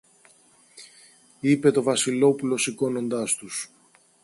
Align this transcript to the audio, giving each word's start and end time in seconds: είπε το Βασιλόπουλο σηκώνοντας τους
είπε 1.39 1.71
το 1.71 1.83
Βασιλόπουλο 1.83 2.57
σηκώνοντας 2.57 3.35
τους 3.35 3.69